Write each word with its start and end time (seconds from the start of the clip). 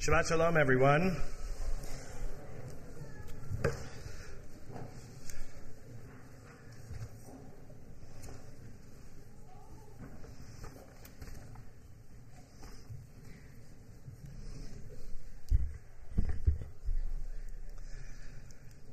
Shabbat 0.00 0.28
Shalom, 0.28 0.56
everyone. 0.56 1.16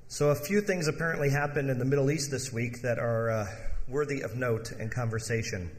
So, 0.07 0.29
a 0.29 0.35
few 0.35 0.61
things 0.61 0.87
apparently 0.87 1.29
happened 1.29 1.69
in 1.69 1.77
the 1.77 1.85
Middle 1.85 2.09
East 2.09 2.31
this 2.31 2.51
week 2.51 2.81
that 2.81 2.97
are 2.97 3.29
uh, 3.29 3.47
worthy 3.87 4.21
of 4.21 4.35
note 4.35 4.71
and 4.71 4.91
conversation. 4.91 5.69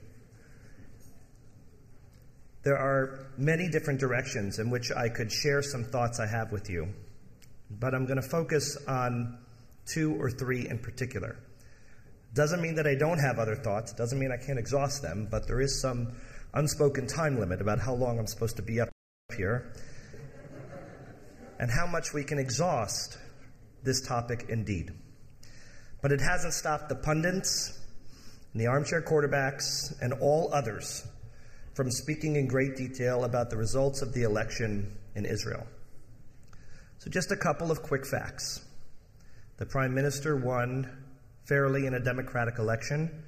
There 2.66 2.76
are 2.76 3.20
many 3.38 3.68
different 3.68 4.00
directions 4.00 4.58
in 4.58 4.70
which 4.70 4.90
I 4.90 5.08
could 5.08 5.30
share 5.30 5.62
some 5.62 5.84
thoughts 5.84 6.18
I 6.18 6.26
have 6.26 6.50
with 6.50 6.68
you, 6.68 6.88
but 7.70 7.94
I'm 7.94 8.06
going 8.06 8.20
to 8.20 8.28
focus 8.28 8.76
on 8.88 9.38
two 9.84 10.20
or 10.20 10.32
three 10.32 10.68
in 10.68 10.80
particular. 10.80 11.36
Doesn't 12.34 12.60
mean 12.60 12.74
that 12.74 12.86
I 12.88 12.96
don't 12.96 13.20
have 13.20 13.38
other 13.38 13.54
thoughts, 13.54 13.92
doesn't 13.92 14.18
mean 14.18 14.32
I 14.32 14.44
can't 14.44 14.58
exhaust 14.58 15.00
them, 15.00 15.28
but 15.30 15.46
there 15.46 15.60
is 15.60 15.80
some 15.80 16.16
unspoken 16.54 17.06
time 17.06 17.38
limit 17.38 17.60
about 17.60 17.78
how 17.78 17.94
long 17.94 18.18
I'm 18.18 18.26
supposed 18.26 18.56
to 18.56 18.62
be 18.62 18.80
up 18.80 18.88
here 19.36 19.72
and 21.60 21.70
how 21.70 21.86
much 21.86 22.12
we 22.12 22.24
can 22.24 22.40
exhaust 22.40 23.16
this 23.84 24.00
topic 24.00 24.46
indeed. 24.48 24.90
But 26.02 26.10
it 26.10 26.20
hasn't 26.20 26.52
stopped 26.52 26.88
the 26.88 26.96
pundits 26.96 27.78
and 28.52 28.60
the 28.60 28.66
armchair 28.66 29.02
quarterbacks 29.02 29.94
and 30.02 30.14
all 30.14 30.52
others 30.52 31.06
from 31.76 31.90
speaking 31.90 32.36
in 32.36 32.48
great 32.48 32.74
detail 32.74 33.24
about 33.24 33.50
the 33.50 33.56
results 33.56 34.00
of 34.00 34.14
the 34.14 34.22
election 34.22 34.96
in 35.14 35.26
Israel. 35.26 35.66
So, 36.98 37.10
just 37.10 37.30
a 37.30 37.36
couple 37.36 37.70
of 37.70 37.82
quick 37.82 38.06
facts. 38.06 38.64
The 39.58 39.66
Prime 39.66 39.94
Minister 39.94 40.36
won 40.36 40.90
fairly 41.44 41.84
in 41.84 41.92
a 41.92 42.00
democratic 42.00 42.58
election, 42.58 43.24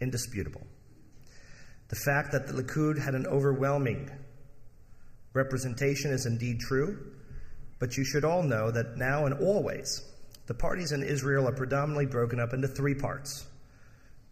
indisputable. 0.00 0.66
The 1.88 1.96
fact 1.96 2.32
that 2.32 2.46
the 2.46 2.54
Likud 2.54 2.98
had 2.98 3.14
an 3.14 3.26
overwhelming 3.26 4.10
representation 5.34 6.12
is 6.12 6.24
indeed 6.24 6.60
true, 6.60 7.12
but 7.78 7.98
you 7.98 8.06
should 8.06 8.24
all 8.24 8.42
know 8.42 8.70
that 8.70 8.96
now 8.96 9.26
and 9.26 9.34
always, 9.34 10.02
the 10.46 10.54
parties 10.54 10.92
in 10.92 11.02
Israel 11.02 11.46
are 11.46 11.52
predominantly 11.52 12.06
broken 12.06 12.40
up 12.40 12.54
into 12.54 12.68
three 12.68 12.94
parts 12.94 13.46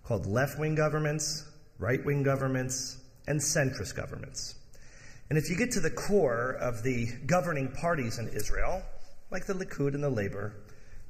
called 0.03 0.25
left 0.25 0.59
wing 0.59 0.75
governments, 0.75 1.47
right 1.79 2.03
wing 2.05 2.23
governments, 2.23 3.04
and 3.27 3.41
centrist 3.41 3.95
governments. 3.95 4.55
And 5.31 5.39
if 5.39 5.49
you 5.49 5.57
get 5.57 5.73
to 5.73 5.81
the 5.81 5.91
core 5.91 6.57
of 6.61 6.83
the 6.83 7.09
governing 7.27 7.73
parties 7.73 8.19
in 8.19 8.29
Israel, 8.29 8.83
like 9.31 9.47
the 9.47 9.55
Likud 9.55 9.95
and 9.95 10.05
the 10.05 10.11
Labor, 10.11 10.55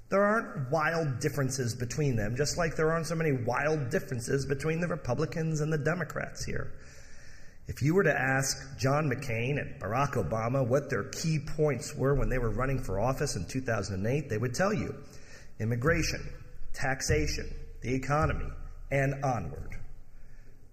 there 0.08 0.22
aren't 0.22 0.70
wild 0.70 1.18
differences 1.18 1.74
between 1.74 2.16
them, 2.16 2.36
just 2.36 2.56
like 2.56 2.76
there 2.76 2.92
aren't 2.92 3.06
so 3.06 3.14
many 3.14 3.32
wild 3.32 3.90
differences 3.90 4.46
between 4.46 4.80
the 4.80 4.86
Republicans 4.86 5.60
and 5.60 5.72
the 5.72 5.78
Democrats 5.78 6.44
here. 6.44 6.72
If 7.66 7.80
you 7.80 7.94
were 7.94 8.04
to 8.04 8.14
ask 8.14 8.78
John 8.78 9.10
McCain 9.10 9.58
and 9.58 9.80
Barack 9.80 10.12
Obama 10.12 10.66
what 10.66 10.90
their 10.90 11.04
key 11.04 11.38
points 11.56 11.94
were 11.96 12.14
when 12.14 12.28
they 12.28 12.38
were 12.38 12.50
running 12.50 12.78
for 12.78 13.00
office 13.00 13.36
in 13.36 13.46
2008, 13.46 14.28
they 14.28 14.38
would 14.38 14.54
tell 14.54 14.72
you 14.72 14.94
immigration, 15.58 16.20
taxation, 16.74 17.52
the 17.80 17.94
economy, 17.94 18.50
and 18.90 19.24
onward. 19.24 19.76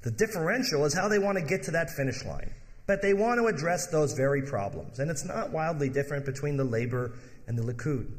The 0.02 0.12
differential 0.12 0.86
is 0.86 0.94
how 0.94 1.08
they 1.08 1.20
want 1.20 1.38
to 1.38 1.44
get 1.44 1.64
to 1.64 1.72
that 1.72 1.90
finish 1.92 2.26
line. 2.26 2.52
But 2.88 3.02
they 3.02 3.14
want 3.14 3.40
to 3.40 3.48
address 3.48 3.88
those 3.88 4.14
very 4.14 4.42
problems. 4.42 5.00
And 5.00 5.12
it's 5.12 5.24
not 5.24 5.52
wildly 5.52 5.90
different 5.90 6.26
between 6.26 6.58
the 6.58 6.64
Labor 6.64 7.14
and 7.48 7.58
the 7.58 7.62
Likud. 7.62 8.12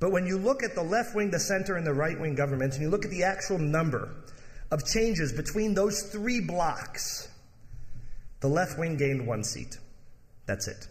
But 0.00 0.12
when 0.12 0.26
you 0.26 0.38
look 0.38 0.62
at 0.62 0.74
the 0.74 0.82
left 0.82 1.14
wing, 1.14 1.30
the 1.30 1.40
center, 1.40 1.76
and 1.76 1.86
the 1.86 1.92
right 1.92 2.18
wing 2.18 2.34
governments, 2.34 2.76
and 2.76 2.84
you 2.84 2.90
look 2.90 3.04
at 3.04 3.10
the 3.10 3.24
actual 3.24 3.58
number 3.58 4.14
of 4.70 4.84
changes 4.86 5.32
between 5.32 5.74
those 5.74 6.02
three 6.02 6.40
blocks, 6.40 7.28
the 8.40 8.48
left 8.48 8.78
wing 8.78 8.96
gained 8.96 9.26
one 9.26 9.44
seat. 9.44 9.76
That's 10.46 10.68
it. 10.68 10.88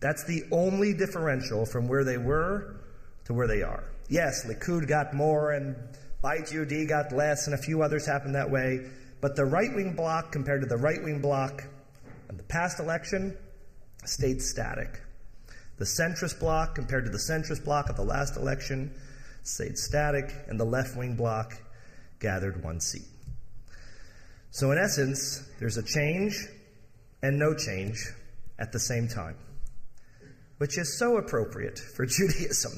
That's 0.00 0.24
the 0.24 0.44
only 0.52 0.94
differential 0.94 1.66
from 1.66 1.88
where 1.88 2.04
they 2.04 2.18
were 2.18 2.76
to 3.24 3.34
where 3.34 3.46
they 3.46 3.62
are. 3.62 3.84
Yes, 4.08 4.46
Likud 4.46 4.88
got 4.88 5.14
more 5.14 5.52
and 5.52 5.76
Yehudi 6.22 6.88
got 6.88 7.12
less, 7.12 7.46
and 7.46 7.54
a 7.54 7.58
few 7.58 7.82
others 7.82 8.06
happened 8.06 8.34
that 8.34 8.50
way. 8.50 8.86
But 9.20 9.36
the 9.36 9.44
right 9.44 9.74
wing 9.74 9.94
bloc 9.94 10.32
compared 10.32 10.62
to 10.62 10.66
the 10.66 10.76
right 10.76 11.02
wing 11.02 11.20
bloc 11.20 11.64
in 12.28 12.36
the 12.36 12.42
past 12.42 12.80
election 12.80 13.36
stayed 14.04 14.40
static. 14.40 15.00
The 15.76 15.84
centrist 15.84 16.40
bloc 16.40 16.74
compared 16.74 17.04
to 17.04 17.10
the 17.10 17.18
centrist 17.18 17.64
bloc 17.64 17.88
of 17.88 17.96
the 17.96 18.04
last 18.04 18.36
election 18.36 18.94
stayed 19.42 19.78
static, 19.78 20.34
and 20.48 20.60
the 20.60 20.64
left 20.64 20.96
wing 20.96 21.16
bloc 21.16 21.54
gathered 22.18 22.62
one 22.62 22.80
seat. 22.80 23.06
So, 24.50 24.72
in 24.72 24.78
essence, 24.78 25.48
there's 25.58 25.76
a 25.76 25.82
change 25.82 26.46
and 27.22 27.38
no 27.38 27.54
change 27.54 27.96
at 28.58 28.72
the 28.72 28.78
same 28.78 29.08
time, 29.08 29.36
which 30.58 30.76
is 30.76 30.98
so 30.98 31.16
appropriate 31.16 31.78
for 31.78 32.04
Judaism 32.18 32.72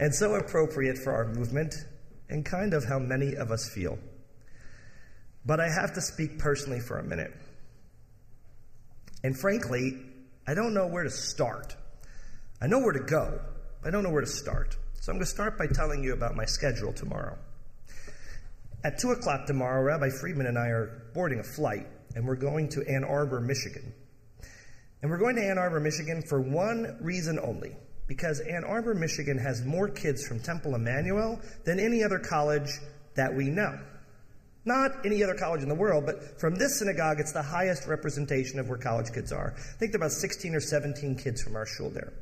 and 0.00 0.14
so 0.14 0.34
appropriate 0.34 0.96
for 0.96 1.12
our 1.12 1.26
movement 1.26 1.74
and 2.28 2.44
kind 2.44 2.72
of 2.72 2.84
how 2.84 2.98
many 2.98 3.34
of 3.34 3.50
us 3.50 3.68
feel. 3.68 3.98
But 5.48 5.60
I 5.60 5.70
have 5.70 5.94
to 5.94 6.02
speak 6.02 6.38
personally 6.38 6.78
for 6.78 6.98
a 6.98 7.02
minute. 7.02 7.32
And 9.24 9.34
frankly, 9.34 9.98
I 10.46 10.52
don't 10.52 10.74
know 10.74 10.86
where 10.86 11.04
to 11.04 11.10
start. 11.10 11.74
I 12.60 12.66
know 12.66 12.80
where 12.80 12.92
to 12.92 13.00
go, 13.00 13.40
but 13.80 13.88
I 13.88 13.90
don't 13.90 14.02
know 14.02 14.10
where 14.10 14.20
to 14.20 14.26
start. 14.26 14.76
So 15.00 15.10
I'm 15.10 15.16
going 15.16 15.24
to 15.24 15.30
start 15.30 15.56
by 15.56 15.66
telling 15.66 16.04
you 16.04 16.12
about 16.12 16.36
my 16.36 16.44
schedule 16.44 16.92
tomorrow. 16.92 17.38
At 18.84 18.98
2 18.98 19.12
o'clock 19.12 19.46
tomorrow, 19.46 19.82
Rabbi 19.82 20.10
Friedman 20.20 20.48
and 20.48 20.58
I 20.58 20.66
are 20.66 21.10
boarding 21.14 21.40
a 21.40 21.44
flight, 21.44 21.86
and 22.14 22.26
we're 22.26 22.36
going 22.36 22.68
to 22.68 22.86
Ann 22.86 23.04
Arbor, 23.04 23.40
Michigan. 23.40 23.94
And 25.00 25.10
we're 25.10 25.16
going 25.16 25.36
to 25.36 25.42
Ann 25.42 25.56
Arbor, 25.56 25.80
Michigan 25.80 26.22
for 26.28 26.42
one 26.42 26.98
reason 27.00 27.38
only 27.38 27.74
because 28.06 28.40
Ann 28.40 28.64
Arbor, 28.64 28.92
Michigan 28.92 29.38
has 29.38 29.64
more 29.64 29.88
kids 29.88 30.26
from 30.26 30.40
Temple 30.40 30.74
Emmanuel 30.74 31.40
than 31.64 31.80
any 31.80 32.04
other 32.04 32.18
college 32.18 32.68
that 33.14 33.34
we 33.34 33.46
know. 33.46 33.78
Not 34.68 35.06
any 35.06 35.24
other 35.24 35.34
college 35.34 35.62
in 35.62 35.68
the 35.70 35.74
world, 35.74 36.04
but 36.04 36.38
from 36.38 36.54
this 36.56 36.78
synagogue, 36.78 37.20
it's 37.20 37.32
the 37.32 37.42
highest 37.42 37.86
representation 37.86 38.58
of 38.58 38.68
where 38.68 38.76
college 38.76 39.10
kids 39.14 39.32
are. 39.32 39.54
I 39.56 39.78
think 39.78 39.92
there 39.92 39.98
are 39.98 40.04
about 40.04 40.12
16 40.12 40.54
or 40.54 40.60
17 40.60 41.16
kids 41.16 41.42
from 41.42 41.56
our 41.56 41.64
shul 41.64 41.88
there. 41.88 42.12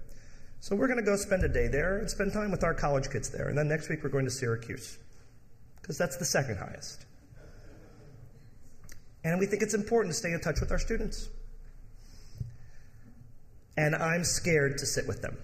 So 0.61 0.77
we're 0.77 0.87
going 0.87 1.01
to 1.01 1.05
go 1.05 1.17
spend 1.17 1.43
a 1.43 1.49
day 1.49 1.67
there 1.67 1.99
and 1.99 2.09
spend 2.09 2.33
time 2.33 2.53
with 2.53 2.63
our 2.63 2.73
college 2.73 3.11
kids 3.11 3.31
there. 3.31 3.49
And 3.49 3.59
then 3.59 3.67
next 3.67 3.89
week 3.89 4.05
we're 4.05 4.11
going 4.11 4.27
to 4.27 4.31
Syracuse, 4.31 4.97
because 5.83 5.99
that's 5.99 6.19
the 6.19 6.25
second 6.25 6.59
highest. 6.59 7.05
And 9.25 9.41
we 9.41 9.47
think 9.47 9.63
it's 9.63 9.75
important 9.75 10.15
to 10.15 10.19
stay 10.19 10.31
in 10.31 10.39
touch 10.39 10.61
with 10.61 10.71
our 10.71 10.79
students. 10.79 11.29
And 13.77 13.97
I'm 13.97 14.23
scared 14.23 14.79
to 14.79 14.87
sit 14.87 15.09
with 15.09 15.21
them. 15.21 15.37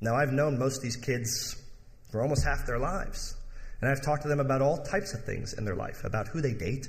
Now, 0.00 0.16
I've 0.16 0.32
known 0.32 0.58
most 0.58 0.78
of 0.78 0.82
these 0.82 0.96
kids 0.96 1.62
for 2.10 2.22
almost 2.22 2.42
half 2.42 2.66
their 2.66 2.78
lives. 2.78 3.36
And 3.82 3.90
I've 3.90 4.00
talked 4.00 4.22
to 4.22 4.28
them 4.28 4.38
about 4.38 4.62
all 4.62 4.78
types 4.78 5.12
of 5.12 5.24
things 5.24 5.54
in 5.54 5.64
their 5.64 5.74
life, 5.74 6.04
about 6.04 6.28
who 6.28 6.40
they 6.40 6.54
date. 6.54 6.86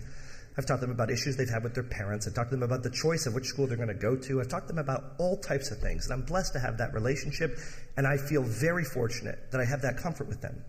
I've 0.55 0.67
talked 0.67 0.81
to 0.81 0.85
them 0.85 0.95
about 0.95 1.09
issues 1.09 1.35
they've 1.35 1.49
had 1.49 1.63
with 1.63 1.73
their 1.73 1.83
parents. 1.83 2.27
I've 2.27 2.35
talked 2.35 2.51
to 2.51 2.55
them 2.55 2.61
about 2.61 2.83
the 2.83 2.91
choice 2.91 3.25
of 3.25 3.33
which 3.33 3.45
school 3.45 3.65
they're 3.65 3.77
going 3.77 3.89
to 3.89 3.95
go 3.95 4.15
to. 4.15 4.39
I've 4.39 4.47
talked 4.47 4.67
to 4.67 4.73
them 4.73 4.83
about 4.83 5.15
all 5.17 5.35
types 5.37 5.71
of 5.71 5.79
things. 5.79 6.05
And 6.05 6.13
I'm 6.13 6.21
blessed 6.21 6.53
to 6.53 6.59
have 6.59 6.77
that 6.77 6.93
relationship. 6.93 7.57
And 7.97 8.05
I 8.05 8.17
feel 8.17 8.43
very 8.43 8.83
fortunate 8.83 9.51
that 9.51 9.59
I 9.59 9.65
have 9.65 9.81
that 9.81 9.97
comfort 9.97 10.27
with 10.27 10.41
them. 10.41 10.63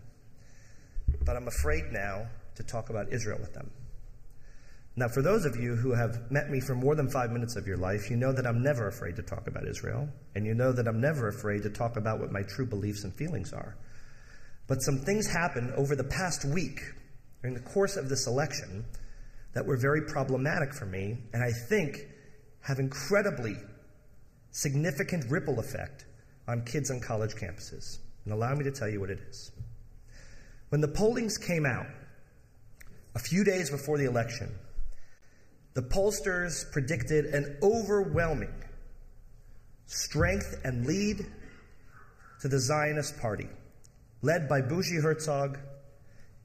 But 1.23 1.35
I'm 1.35 1.47
afraid 1.47 1.83
now 1.91 2.25
to 2.55 2.63
talk 2.63 2.89
about 2.89 3.13
Israel 3.13 3.37
with 3.39 3.53
them. 3.53 3.69
Now, 4.95 5.09
for 5.09 5.21
those 5.21 5.45
of 5.45 5.57
you 5.57 5.75
who 5.75 5.93
have 5.93 6.31
met 6.31 6.49
me 6.49 6.59
for 6.59 6.73
more 6.73 6.95
than 6.95 7.09
five 7.09 7.29
minutes 7.29 7.55
of 7.55 7.67
your 7.67 7.77
life, 7.77 8.09
you 8.09 8.15
know 8.15 8.31
that 8.31 8.47
I'm 8.47 8.63
never 8.63 8.87
afraid 8.87 9.17
to 9.17 9.21
talk 9.21 9.45
about 9.45 9.67
Israel. 9.67 10.09
And 10.33 10.47
you 10.47 10.55
know 10.55 10.71
that 10.71 10.87
I'm 10.87 11.01
never 11.01 11.27
afraid 11.27 11.61
to 11.63 11.69
talk 11.69 11.97
about 11.97 12.19
what 12.19 12.31
my 12.31 12.41
true 12.41 12.65
beliefs 12.65 13.03
and 13.03 13.13
feelings 13.13 13.53
are. 13.53 13.77
But 14.67 14.81
some 14.81 14.99
things 14.99 15.27
happened 15.27 15.73
over 15.75 15.95
the 15.95 16.03
past 16.03 16.45
week 16.45 16.81
during 17.41 17.53
the 17.53 17.61
course 17.61 17.97
of 17.97 18.09
this 18.09 18.27
election 18.27 18.85
that 19.53 19.65
were 19.65 19.77
very 19.77 20.01
problematic 20.01 20.73
for 20.73 20.85
me, 20.85 21.17
and 21.33 21.43
I 21.43 21.51
think 21.69 22.07
have 22.61 22.79
incredibly 22.79 23.55
significant 24.51 25.29
ripple 25.29 25.59
effect 25.59 26.05
on 26.47 26.63
kids 26.65 26.89
on 26.89 26.99
college 26.99 27.35
campuses. 27.35 27.99
And 28.23 28.33
allow 28.33 28.55
me 28.55 28.63
to 28.63 28.71
tell 28.71 28.89
you 28.89 28.99
what 28.99 29.11
it 29.11 29.19
is. 29.19 29.51
When 30.69 30.81
the 30.81 30.87
pollings 30.87 31.37
came 31.37 31.65
out, 31.65 31.85
a 33.13 33.19
few 33.19 33.43
days 33.43 33.69
before 33.69 33.97
the 33.97 34.05
election, 34.05 34.51
the 35.73 35.83
pollsters 35.83 36.69
predicted 36.71 37.25
an 37.25 37.57
overwhelming 37.61 38.63
strength 39.85 40.59
and 40.63 40.85
lead 40.85 41.25
to 42.41 42.47
the 42.47 42.59
Zionist 42.59 43.17
Party 43.19 43.47
led 44.25 44.49
by 44.49 44.59
Bougie 44.59 44.99
Herzog 45.01 45.59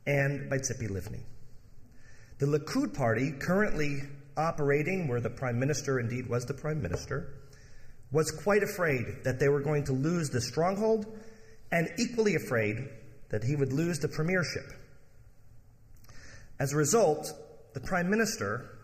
and 0.06 0.50
by 0.50 0.58
Tzipi 0.58 0.90
Livni. 0.90 1.22
The 2.38 2.44
Likud 2.44 2.92
party, 2.92 3.32
currently 3.32 4.02
operating 4.36 5.08
where 5.08 5.20
the 5.20 5.30
prime 5.30 5.58
minister 5.58 5.98
indeed 5.98 6.28
was 6.28 6.44
the 6.44 6.52
prime 6.52 6.82
minister, 6.82 7.32
was 8.12 8.30
quite 8.30 8.62
afraid 8.62 9.24
that 9.24 9.40
they 9.40 9.48
were 9.48 9.60
going 9.60 9.84
to 9.84 9.92
lose 9.92 10.28
the 10.28 10.42
stronghold 10.42 11.06
and 11.72 11.88
equally 11.98 12.34
afraid 12.34 12.76
that 13.30 13.44
he 13.44 13.56
would 13.56 13.72
lose 13.72 13.98
the 13.98 14.08
premiership. 14.08 14.72
As 16.58 16.74
a 16.74 16.76
result, 16.76 17.32
the 17.72 17.80
prime 17.80 18.10
minister 18.10 18.78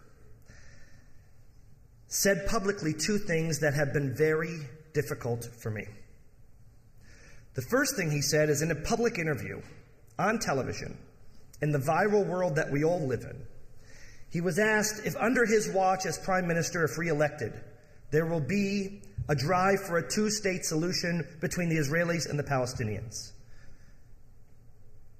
said 2.06 2.46
publicly 2.46 2.94
two 2.94 3.18
things 3.18 3.58
that 3.60 3.74
have 3.74 3.92
been 3.92 4.14
very 4.14 4.60
difficult 4.94 5.50
for 5.60 5.70
me. 5.70 5.84
The 7.56 7.62
first 7.62 7.96
thing 7.96 8.10
he 8.10 8.20
said 8.20 8.50
is 8.50 8.60
in 8.60 8.70
a 8.70 8.74
public 8.74 9.18
interview 9.18 9.62
on 10.18 10.38
television, 10.38 10.96
in 11.62 11.72
the 11.72 11.78
viral 11.78 12.26
world 12.26 12.56
that 12.56 12.70
we 12.70 12.84
all 12.84 13.00
live 13.06 13.22
in, 13.22 13.46
he 14.30 14.42
was 14.42 14.58
asked 14.58 15.06
if 15.06 15.16
under 15.16 15.46
his 15.46 15.70
watch 15.72 16.04
as 16.04 16.18
prime 16.18 16.46
minister, 16.46 16.84
if 16.84 16.98
reelected, 16.98 17.54
there 18.10 18.26
will 18.26 18.40
be 18.40 19.00
a 19.30 19.34
drive 19.34 19.80
for 19.80 19.96
a 19.96 20.06
two 20.06 20.28
state 20.28 20.66
solution 20.66 21.26
between 21.40 21.70
the 21.70 21.76
Israelis 21.76 22.28
and 22.28 22.38
the 22.38 22.44
Palestinians. 22.44 23.32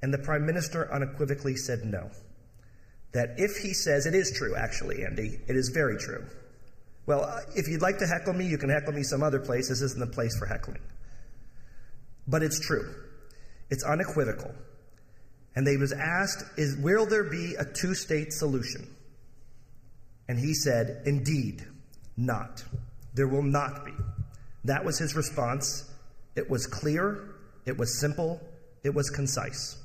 And 0.03 0.13
the 0.13 0.19
prime 0.19 0.45
minister 0.45 0.93
unequivocally 0.93 1.57
said 1.57 1.87
no. 1.87 2.11
That 3.13 3.37
if 3.39 3.57
he 3.57 3.73
says, 3.73 4.05
it 4.05 4.15
is 4.15 4.31
true, 4.37 4.55
actually, 4.55 5.05
Andy, 5.05 5.41
it 5.49 5.57
is 5.57 5.71
very 5.71 5.97
true. 5.97 6.27
Well, 7.07 7.41
if 7.55 7.67
you'd 7.67 7.81
like 7.81 7.97
to 7.99 8.07
heckle 8.07 8.35
me, 8.35 8.47
you 8.47 8.59
can 8.59 8.69
heckle 8.69 8.93
me 8.93 9.05
some 9.05 9.23
other 9.23 9.41
place. 9.41 9.71
This 9.71 9.81
isn't 9.81 10.01
the 10.01 10.13
place 10.13 10.37
for 10.39 10.45
heckling. 10.45 10.83
But 12.27 12.43
it's 12.43 12.61
true. 12.61 12.95
It's 13.71 13.85
unequivocal. 13.85 14.55
And 15.55 15.67
they 15.67 15.77
was 15.77 15.93
asked, 15.93 16.45
is, 16.59 16.77
will 16.77 17.07
there 17.07 17.25
be 17.25 17.55
a 17.59 17.65
two 17.65 17.95
state 17.95 18.33
solution? 18.33 18.95
And 20.29 20.39
he 20.39 20.55
said, 20.55 21.03
indeed, 21.07 21.65
not. 22.17 22.63
There 23.15 23.29
will 23.29 23.43
not 23.43 23.85
be. 23.85 23.93
That 24.65 24.85
was 24.85 24.99
his 24.99 25.15
response. 25.15 25.91
It 26.35 26.51
was 26.51 26.67
clear, 26.67 27.35
it 27.65 27.79
was 27.79 27.99
simple, 27.99 28.41
it 28.85 28.95
was 28.95 29.09
concise. 29.09 29.79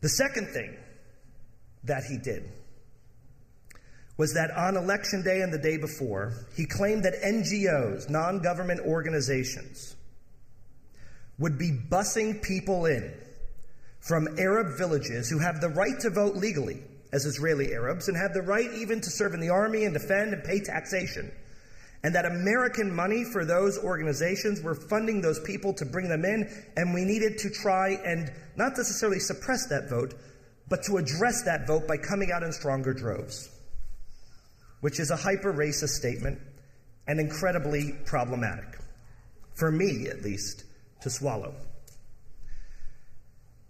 The 0.00 0.08
second 0.08 0.48
thing 0.48 0.76
that 1.84 2.02
he 2.04 2.18
did 2.18 2.50
was 4.16 4.34
that 4.34 4.50
on 4.50 4.76
election 4.76 5.22
day 5.22 5.40
and 5.40 5.52
the 5.52 5.58
day 5.58 5.76
before, 5.76 6.46
he 6.54 6.66
claimed 6.66 7.04
that 7.04 7.14
NGOs, 7.22 8.10
non 8.10 8.40
government 8.40 8.80
organizations, 8.80 9.96
would 11.38 11.58
be 11.58 11.70
busing 11.70 12.42
people 12.42 12.86
in 12.86 13.12
from 14.00 14.28
Arab 14.38 14.76
villages 14.76 15.30
who 15.30 15.38
have 15.38 15.60
the 15.60 15.68
right 15.68 15.98
to 16.00 16.10
vote 16.10 16.36
legally 16.36 16.82
as 17.12 17.26
Israeli 17.26 17.72
Arabs 17.72 18.08
and 18.08 18.16
have 18.16 18.34
the 18.34 18.42
right 18.42 18.70
even 18.74 19.00
to 19.00 19.10
serve 19.10 19.34
in 19.34 19.40
the 19.40 19.50
army 19.50 19.84
and 19.84 19.94
defend 19.94 20.32
and 20.32 20.42
pay 20.42 20.60
taxation. 20.60 21.30
And 22.04 22.14
that 22.16 22.24
American 22.24 22.92
money 22.92 23.24
for 23.24 23.44
those 23.44 23.78
organizations 23.78 24.60
were 24.60 24.74
funding 24.74 25.20
those 25.20 25.38
people 25.40 25.72
to 25.74 25.84
bring 25.84 26.08
them 26.08 26.24
in, 26.24 26.50
and 26.76 26.92
we 26.92 27.04
needed 27.04 27.38
to 27.38 27.50
try 27.50 27.90
and 28.04 28.32
not 28.56 28.76
necessarily 28.76 29.20
suppress 29.20 29.68
that 29.68 29.88
vote, 29.88 30.14
but 30.68 30.82
to 30.84 30.96
address 30.96 31.42
that 31.44 31.66
vote 31.66 31.86
by 31.86 31.96
coming 31.96 32.32
out 32.32 32.42
in 32.42 32.52
stronger 32.52 32.92
droves, 32.92 33.50
which 34.82 34.98
is 34.98 35.12
a 35.12 35.16
hyper 35.16 35.52
racist 35.52 35.90
statement 35.90 36.40
and 37.06 37.20
incredibly 37.20 37.92
problematic, 38.04 38.78
for 39.54 39.70
me 39.70 40.08
at 40.08 40.22
least, 40.22 40.64
to 41.00 41.08
swallow. 41.08 41.54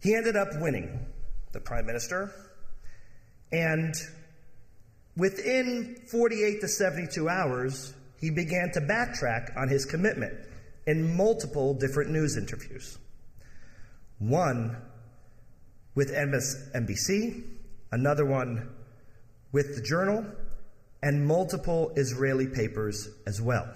He 0.00 0.14
ended 0.14 0.36
up 0.36 0.48
winning, 0.58 1.06
the 1.52 1.60
prime 1.60 1.84
minister, 1.84 2.32
and 3.52 3.94
within 5.14 6.00
48 6.10 6.62
to 6.62 6.68
72 6.68 7.28
hours, 7.28 7.92
he 8.18 8.30
began 8.30 8.70
to 8.72 8.80
backtrack 8.80 9.54
on 9.54 9.68
his 9.68 9.84
commitment 9.84 10.32
in 10.86 11.14
multiple 11.14 11.74
different 11.74 12.10
news 12.10 12.38
interviews. 12.38 12.96
One 14.18 14.78
with 15.94 16.10
MSNBC, 16.10 17.44
another 17.90 18.24
one 18.24 18.70
with 19.52 19.76
the 19.76 19.82
Journal, 19.82 20.24
and 21.02 21.26
multiple 21.26 21.92
Israeli 21.96 22.46
papers 22.46 23.08
as 23.26 23.40
well, 23.40 23.68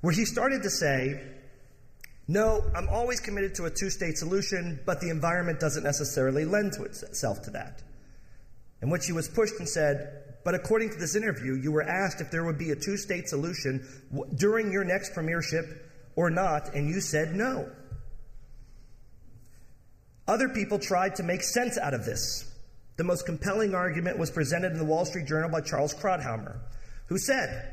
where 0.00 0.12
he 0.12 0.24
started 0.24 0.62
to 0.64 0.70
say, 0.70 1.22
No, 2.26 2.62
I'm 2.74 2.88
always 2.88 3.20
committed 3.20 3.54
to 3.56 3.66
a 3.66 3.70
two 3.70 3.90
state 3.90 4.18
solution, 4.18 4.80
but 4.84 5.00
the 5.00 5.10
environment 5.10 5.60
doesn't 5.60 5.84
necessarily 5.84 6.44
lend 6.44 6.72
to 6.74 6.84
itself 6.84 7.42
to 7.42 7.50
that 7.50 7.82
in 8.82 8.90
which 8.90 9.06
he 9.06 9.12
was 9.12 9.28
pushed 9.28 9.58
and 9.58 9.68
said, 9.68 10.36
But 10.44 10.54
according 10.54 10.90
to 10.90 10.98
this 10.98 11.14
interview, 11.14 11.54
you 11.54 11.72
were 11.72 11.82
asked 11.82 12.20
if 12.20 12.30
there 12.30 12.44
would 12.44 12.58
be 12.58 12.70
a 12.70 12.76
two 12.76 12.96
state 12.96 13.28
solution 13.28 13.86
during 14.34 14.72
your 14.72 14.84
next 14.84 15.12
premiership 15.12 15.64
or 16.16 16.30
not, 16.30 16.74
and 16.74 16.88
you 16.88 17.00
said 17.00 17.34
no. 17.34 17.70
Other 20.26 20.48
people 20.48 20.78
tried 20.78 21.16
to 21.16 21.22
make 21.22 21.42
sense 21.42 21.76
out 21.76 21.94
of 21.94 22.04
this. 22.04 22.49
The 23.00 23.04
most 23.04 23.24
compelling 23.24 23.74
argument 23.74 24.18
was 24.18 24.30
presented 24.30 24.72
in 24.72 24.76
the 24.76 24.84
Wall 24.84 25.06
Street 25.06 25.24
Journal 25.24 25.48
by 25.48 25.62
Charles 25.62 25.94
Krauthammer, 25.94 26.58
who 27.06 27.16
said, 27.16 27.72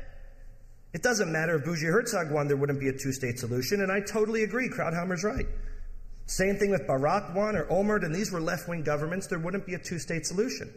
It 0.94 1.02
doesn't 1.02 1.30
matter 1.30 1.56
if 1.56 1.66
Bougie 1.66 1.84
Herzog 1.84 2.30
won, 2.30 2.48
there 2.48 2.56
wouldn't 2.56 2.80
be 2.80 2.88
a 2.88 2.94
two 2.94 3.12
state 3.12 3.38
solution, 3.38 3.82
and 3.82 3.92
I 3.92 4.00
totally 4.00 4.42
agree. 4.42 4.70
Krauthammer's 4.70 5.24
right. 5.24 5.44
Same 6.24 6.56
thing 6.56 6.70
with 6.70 6.86
Barak 6.86 7.34
won 7.34 7.56
or 7.56 7.66
Olmert, 7.66 8.06
and 8.06 8.14
these 8.14 8.32
were 8.32 8.40
left 8.40 8.70
wing 8.70 8.82
governments, 8.82 9.26
there 9.26 9.38
wouldn't 9.38 9.66
be 9.66 9.74
a 9.74 9.78
two 9.78 9.98
state 9.98 10.24
solution. 10.24 10.72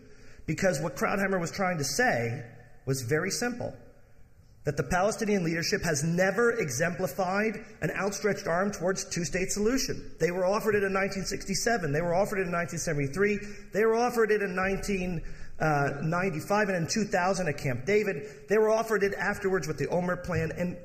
Because 0.47 0.81
what 0.81 0.97
Krauthammer 0.97 1.39
was 1.39 1.51
trying 1.51 1.77
to 1.77 1.85
say 1.85 2.43
was 2.85 3.03
very 3.03 3.31
simple 3.31 3.73
that 4.63 4.77
the 4.77 4.83
Palestinian 4.83 5.43
leadership 5.43 5.81
has 5.81 6.03
never 6.03 6.51
exemplified 6.51 7.65
an 7.81 7.89
outstretched 7.91 8.45
arm 8.45 8.71
towards 8.71 9.05
two-state 9.05 9.51
solution. 9.51 10.11
They 10.19 10.29
were 10.29 10.45
offered 10.45 10.75
it 10.75 10.83
in 10.83 10.93
1967. 10.93 11.91
They 11.91 12.01
were 12.01 12.13
offered 12.13 12.37
it 12.39 12.47
in 12.47 12.51
1973. 12.51 13.39
They 13.73 13.85
were 13.85 13.95
offered 13.95 14.29
it 14.29 14.43
in 14.43 14.55
1995 14.55 16.51
uh, 16.51 16.73
and 16.73 16.83
in 16.83 16.87
2000 16.87 17.47
at 17.47 17.57
Camp 17.57 17.85
David. 17.85 18.47
They 18.49 18.59
were 18.59 18.69
offered 18.69 19.01
it 19.01 19.15
afterwards 19.15 19.67
with 19.67 19.79
the 19.79 19.87
Olmert 19.87 20.23
Plan 20.23 20.51
and 20.55 20.77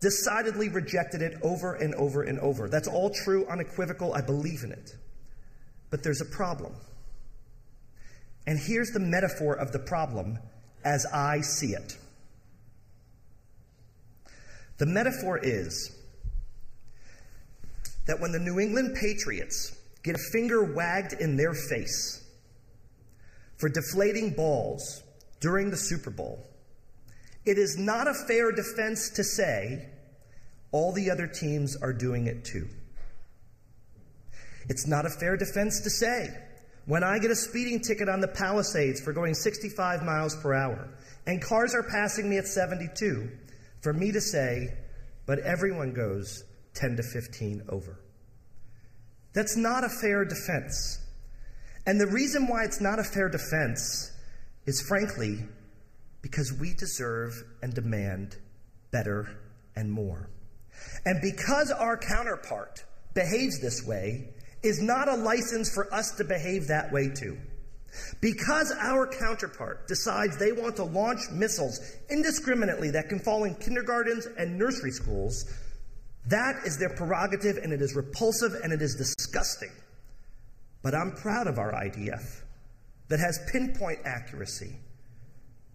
decidedly 0.00 0.68
rejected 0.68 1.22
it 1.22 1.38
over 1.42 1.74
and 1.74 1.94
over 1.94 2.24
and 2.24 2.40
over. 2.40 2.68
That's 2.68 2.88
all 2.88 3.10
true, 3.10 3.46
unequivocal. 3.46 4.14
I 4.14 4.20
believe 4.20 4.64
in 4.64 4.72
it. 4.72 4.96
But 5.90 6.02
there's 6.02 6.20
a 6.20 6.24
problem. 6.24 6.74
And 8.48 8.58
here's 8.58 8.90
the 8.90 8.98
metaphor 8.98 9.54
of 9.54 9.70
the 9.70 9.78
problem 9.78 10.40
as 10.84 11.06
I 11.06 11.40
see 11.42 11.74
it. 11.74 11.96
The 14.78 14.86
metaphor 14.86 15.38
is 15.42 15.96
that 18.06 18.20
when 18.20 18.32
the 18.32 18.38
New 18.38 18.58
England 18.58 18.96
Patriots 19.00 19.76
get 20.02 20.16
a 20.16 20.30
finger 20.32 20.64
wagged 20.74 21.14
in 21.20 21.36
their 21.36 21.54
face 21.54 22.24
for 23.58 23.68
deflating 23.68 24.30
balls 24.30 25.02
during 25.40 25.70
the 25.70 25.76
Super 25.76 26.10
Bowl, 26.10 26.46
it 27.44 27.58
is 27.58 27.76
not 27.78 28.08
a 28.08 28.14
fair 28.14 28.52
defense 28.52 29.10
to 29.10 29.24
say 29.24 29.88
all 30.72 30.92
the 30.92 31.10
other 31.10 31.26
teams 31.26 31.76
are 31.76 31.92
doing 31.92 32.26
it 32.26 32.44
too. 32.44 32.68
It's 34.68 34.86
not 34.86 35.06
a 35.06 35.10
fair 35.10 35.36
defense 35.36 35.80
to 35.80 35.90
say 35.90 36.28
when 36.86 37.04
I 37.04 37.18
get 37.18 37.30
a 37.30 37.36
speeding 37.36 37.80
ticket 37.80 38.08
on 38.08 38.20
the 38.20 38.28
Palisades 38.28 39.00
for 39.00 39.12
going 39.12 39.34
65 39.34 40.02
miles 40.02 40.34
per 40.36 40.54
hour, 40.54 40.88
and 41.26 41.40
cars 41.40 41.74
are 41.74 41.84
passing 41.84 42.28
me 42.28 42.38
at 42.38 42.46
72, 42.46 43.30
for 43.82 43.92
me 43.92 44.12
to 44.12 44.20
say, 44.20 44.74
but 45.26 45.38
everyone 45.40 45.92
goes 45.92 46.44
10 46.74 46.96
to 46.96 47.02
15 47.02 47.64
over. 47.68 48.00
That's 49.34 49.56
not 49.56 49.84
a 49.84 49.88
fair 49.88 50.24
defense. 50.24 50.98
And 51.86 52.00
the 52.00 52.06
reason 52.06 52.46
why 52.46 52.64
it's 52.64 52.80
not 52.80 52.98
a 52.98 53.04
fair 53.04 53.28
defense 53.28 54.10
is 54.66 54.80
frankly 54.80 55.40
because 56.20 56.52
we 56.60 56.74
deserve 56.74 57.32
and 57.62 57.74
demand 57.74 58.36
better 58.92 59.28
and 59.74 59.90
more. 59.90 60.30
And 61.04 61.20
because 61.20 61.70
our 61.70 61.96
counterpart 61.96 62.84
behaves 63.14 63.60
this 63.60 63.84
way, 63.84 64.28
is 64.62 64.80
not 64.80 65.08
a 65.08 65.16
license 65.16 65.72
for 65.74 65.92
us 65.92 66.12
to 66.12 66.24
behave 66.24 66.68
that 66.68 66.92
way 66.92 67.08
too. 67.08 67.36
Because 68.20 68.72
our 68.80 69.06
counterpart 69.06 69.86
decides 69.86 70.38
they 70.38 70.52
want 70.52 70.76
to 70.76 70.84
launch 70.84 71.20
missiles 71.30 71.78
indiscriminately 72.10 72.90
that 72.90 73.08
can 73.08 73.18
fall 73.18 73.44
in 73.44 73.54
kindergartens 73.56 74.26
and 74.38 74.58
nursery 74.58 74.90
schools, 74.90 75.44
that 76.26 76.56
is 76.64 76.78
their 76.78 76.90
prerogative 76.90 77.56
and 77.56 77.72
it 77.72 77.82
is 77.82 77.94
repulsive 77.94 78.52
and 78.62 78.72
it 78.72 78.80
is 78.80 78.94
disgusting. 78.94 79.70
But 80.82 80.94
I'm 80.94 81.12
proud 81.12 81.46
of 81.46 81.58
our 81.58 81.72
IDF 81.72 82.42
that 83.08 83.20
has 83.20 83.38
pinpoint 83.50 84.00
accuracy, 84.04 84.76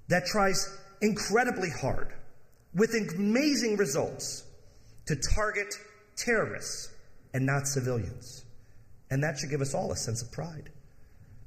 that 0.08 0.26
tries 0.26 0.76
incredibly 1.02 1.70
hard 1.70 2.14
with 2.74 2.94
amazing 2.94 3.78
results 3.78 4.44
to 5.06 5.16
target 5.36 5.74
terrorists 6.16 6.92
and 7.34 7.46
not 7.46 7.68
civilians. 7.68 8.44
And 9.10 9.24
that 9.24 9.38
should 9.38 9.50
give 9.50 9.62
us 9.62 9.74
all 9.74 9.92
a 9.92 9.96
sense 9.96 10.22
of 10.22 10.32
pride. 10.32 10.72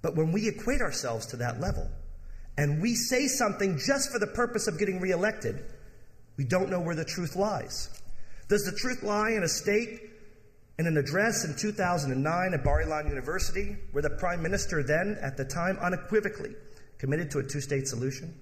But 0.03 0.17
when 0.17 0.33
we 0.33 0.49
equate 0.49 0.81
ourselves 0.81 1.27
to 1.27 1.37
that 1.39 1.61
level 1.61 1.91
and 2.57 2.81
we 2.81 2.95
say 2.95 3.27
something 3.27 3.79
just 3.79 4.11
for 4.11 4.19
the 4.19 4.27
purpose 4.27 4.67
of 4.67 4.79
getting 4.79 5.01
reelected, 5.01 5.65
We 6.37 6.45
don't 6.45 6.71
know 6.71 6.81
where 6.81 6.95
the 6.95 7.05
truth 7.05 7.37
lies. 7.37 7.91
Does 8.49 8.65
the 8.65 8.73
truth 8.73 9.03
lie 9.03 9.33
in 9.33 9.43
a 9.43 9.49
state 9.49 10.01
in 10.79 10.87
an 10.87 10.97
address 10.97 11.45
in 11.45 11.55
2009 11.55 12.55
at 12.55 12.65
Bar-Ilan 12.65 13.09
University, 13.11 13.77
where 13.93 14.01
the 14.01 14.09
prime 14.09 14.43
minister 14.43 14.83
then, 14.83 15.19
at 15.21 15.37
the 15.37 15.45
time, 15.45 15.77
unequivocally 15.83 16.55
committed 16.97 17.31
to 17.33 17.41
a 17.41 17.43
two 17.43 17.61
state 17.61 17.87
solution? 17.87 18.35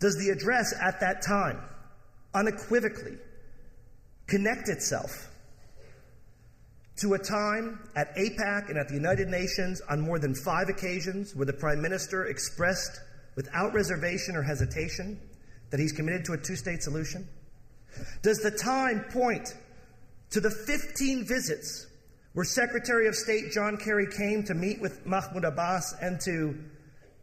Does 0.00 0.16
the 0.16 0.30
address 0.30 0.74
at 0.80 1.00
that 1.00 1.20
time 1.20 1.60
unequivocally 2.34 3.18
connect 4.26 4.70
itself 4.70 5.28
to 7.02 7.14
a 7.14 7.18
time 7.18 7.80
at 7.96 8.14
AIPAC 8.16 8.68
and 8.68 8.78
at 8.78 8.86
the 8.86 8.94
United 8.94 9.28
Nations 9.28 9.82
on 9.90 10.00
more 10.00 10.20
than 10.20 10.36
five 10.36 10.68
occasions 10.68 11.34
where 11.34 11.44
the 11.44 11.52
prime 11.52 11.82
minister 11.82 12.26
expressed 12.26 13.00
without 13.34 13.74
reservation 13.74 14.36
or 14.36 14.42
hesitation 14.42 15.18
that 15.70 15.80
he's 15.80 15.90
committed 15.90 16.24
to 16.24 16.32
a 16.34 16.38
two 16.38 16.54
state 16.54 16.80
solution? 16.80 17.28
Does 18.22 18.38
the 18.38 18.52
time 18.52 19.04
point 19.12 19.52
to 20.30 20.40
the 20.40 20.50
15 20.50 21.26
visits 21.26 21.88
where 22.34 22.44
Secretary 22.44 23.08
of 23.08 23.16
State 23.16 23.50
John 23.50 23.76
Kerry 23.78 24.06
came 24.06 24.44
to 24.44 24.54
meet 24.54 24.80
with 24.80 25.04
Mahmoud 25.04 25.44
Abbas 25.44 25.96
and 26.00 26.20
to 26.20 26.56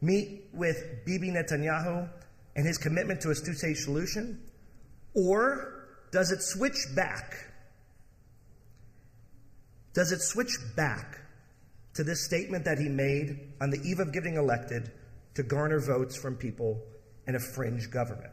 meet 0.01 0.49
with 0.53 1.05
Bibi 1.05 1.31
Netanyahu 1.31 2.09
and 2.57 2.67
his 2.67 2.77
commitment 2.77 3.21
to 3.21 3.29
a 3.29 3.35
two 3.35 3.53
state 3.53 3.77
solution? 3.77 4.41
Or 5.13 5.87
does 6.11 6.31
it 6.31 6.41
switch 6.41 6.85
back? 6.97 7.48
Does 9.99 10.13
it 10.13 10.21
switch 10.21 10.57
back 10.77 11.19
to 11.95 12.05
this 12.05 12.23
statement 12.23 12.63
that 12.63 12.77
he 12.77 12.87
made 12.87 13.51
on 13.59 13.69
the 13.69 13.81
eve 13.83 13.99
of 13.99 14.13
getting 14.13 14.35
elected 14.35 14.93
to 15.33 15.43
garner 15.43 15.81
votes 15.81 16.15
from 16.15 16.37
people 16.37 16.81
in 17.27 17.35
a 17.35 17.39
fringe 17.41 17.91
government? 17.91 18.31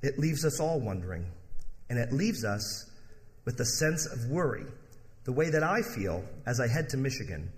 It 0.00 0.20
leaves 0.20 0.44
us 0.44 0.60
all 0.60 0.78
wondering, 0.78 1.26
and 1.90 1.98
it 1.98 2.12
leaves 2.12 2.44
us 2.44 2.88
with 3.44 3.58
a 3.58 3.64
sense 3.64 4.06
of 4.06 4.30
worry, 4.30 4.66
the 5.24 5.32
way 5.32 5.50
that 5.50 5.64
I 5.64 5.82
feel 5.82 6.22
as 6.46 6.60
I 6.60 6.68
head 6.68 6.90
to 6.90 6.96
Michigan, 6.96 7.50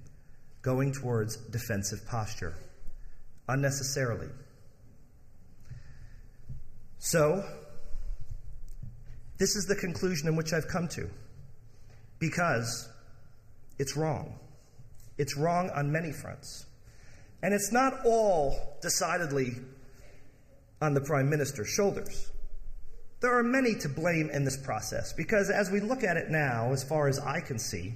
going 0.63 0.95
towards 0.95 1.37
defensive 1.37 2.07
posture, 2.07 2.55
unnecessarily. 3.47 4.31
So, 6.97 7.45
this 9.39 9.57
is 9.57 9.67
the 9.67 9.77
conclusion 9.77 10.29
in 10.29 10.37
which 10.37 10.53
I've 10.53 10.69
come 10.69 10.89
to, 10.89 11.09
because 12.19 12.89
it's 13.79 13.97
wrong. 13.97 14.39
It's 15.17 15.37
wrong 15.37 15.71
on 15.71 15.91
many 15.91 16.13
fronts. 16.13 16.67
And 17.43 17.55
it's 17.55 17.73
not 17.73 18.05
all 18.05 18.77
decidedly 18.83 19.53
on 20.81 20.95
the 20.95 21.01
Prime 21.01 21.31
Minister's 21.31 21.69
shoulders. 21.69 22.31
There 23.21 23.37
are 23.37 23.43
many 23.43 23.75
to 23.77 23.89
blame 23.89 24.31
in 24.31 24.45
this 24.45 24.57
process 24.57 25.13
because, 25.13 25.51
as 25.51 25.71
we 25.71 25.81
look 25.81 26.05
at 26.05 26.17
it 26.17 26.31
now, 26.31 26.73
as 26.73 26.85
far 26.85 27.09
as 27.09 27.19
I 27.19 27.41
can 27.41 27.59
see, 27.59 27.95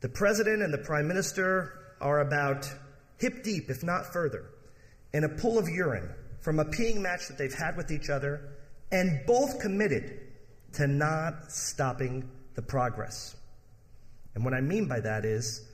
the 0.00 0.08
President 0.08 0.62
and 0.62 0.72
the 0.72 0.78
Prime 0.78 1.06
Minister 1.06 1.94
are 2.00 2.20
about 2.20 2.70
hip 3.18 3.42
deep, 3.42 3.68
if 3.68 3.82
not 3.82 4.12
further, 4.12 4.46
in 5.12 5.24
a 5.24 5.28
pool 5.28 5.58
of 5.58 5.68
urine 5.68 6.08
from 6.40 6.58
a 6.58 6.64
peeing 6.64 6.96
match 6.96 7.28
that 7.28 7.36
they've 7.36 7.52
had 7.52 7.76
with 7.76 7.90
each 7.90 8.08
other, 8.08 8.40
and 8.92 9.20
both 9.26 9.60
committed 9.60 10.18
to 10.74 10.86
not 10.86 11.50
stopping 11.50 12.28
the 12.54 12.62
progress. 12.62 13.36
And 14.34 14.44
what 14.44 14.54
I 14.54 14.60
mean 14.60 14.88
by 14.88 15.00
that 15.00 15.24
is 15.24 15.66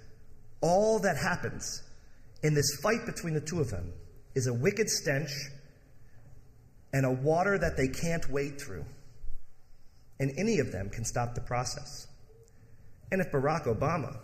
all 0.61 0.99
that 1.01 1.17
happens 1.17 1.83
in 2.43 2.55
this 2.55 2.79
fight 2.83 3.07
between 3.07 3.35
the 3.35 3.41
two 3.41 3.61
of 3.61 3.71
them 3.71 3.93
is 4.35 4.47
a 4.47 4.55
wicked 4.55 4.89
stench 4.89 5.31
and 6.93 7.05
a 7.05 7.11
water 7.11 7.59
that 7.59 7.77
they 7.77 7.89
can't 7.89 8.29
wade 8.31 8.61
through. 8.61 8.85
And 10.19 10.33
any 10.39 10.61
of 10.61 10.73
them 10.73 10.89
can 10.89 11.05
stop 11.05 11.35
the 11.35 11.43
process. 11.43 12.07
And 13.13 13.21
if 13.21 13.31
Barack 13.31 13.65
Obama 13.65 14.19